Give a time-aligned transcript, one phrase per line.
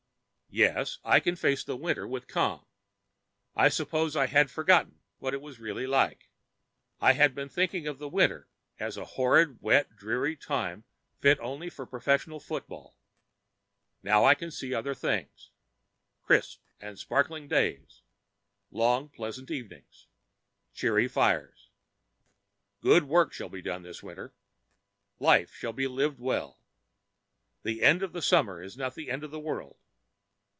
[0.53, 2.65] Yes, I can face the winter with calm.
[3.55, 6.29] I suppose I had forgotten what it was really like.
[6.99, 10.83] I had been thinking of the winter as a horrid wet, dreary time
[11.21, 12.97] fit only for professional football.
[14.03, 15.51] Now I can see other things
[16.21, 18.01] crisp and sparkling days,
[18.71, 20.07] long pleasant evenings,
[20.73, 21.69] cheery fires.
[22.81, 24.35] Good work shall be done this winter.
[25.17, 26.59] Life shall be lived well.
[27.63, 29.77] The end of the summer is not the end of the world.